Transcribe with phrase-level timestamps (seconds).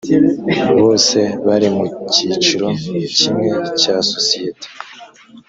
[0.79, 2.67] bose bari mu cyiciro
[3.17, 4.67] kimwe cya sosiyete